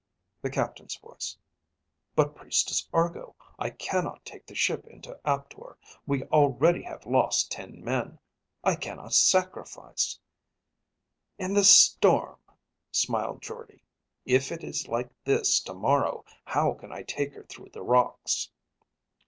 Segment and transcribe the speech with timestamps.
[0.49, 1.37] "__The captain's voice:
[2.15, 5.77] "But Priestess Argo, I cannot take the ship into Aptor.
[6.07, 8.17] We already have lost ten men;
[8.63, 10.17] I cannot sacrifice..."_
[11.45, 12.39] _"And the storm,"
[12.91, 13.79] smiled Jordde.
[14.25, 18.49] "If it is like this tomorrow, how can I take her through the rocks?"